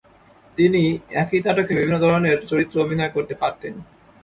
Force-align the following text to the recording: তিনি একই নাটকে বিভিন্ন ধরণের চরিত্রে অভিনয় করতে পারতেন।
তিনি 0.57 0.81
একই 1.15 1.39
নাটকে 1.45 1.73
বিভিন্ন 1.73 1.97
ধরণের 2.05 2.37
চরিত্রে 2.49 2.77
অভিনয় 2.85 3.11
করতে 3.15 3.33
পারতেন। 3.41 3.73